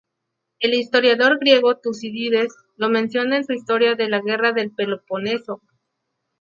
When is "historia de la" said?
3.53-4.19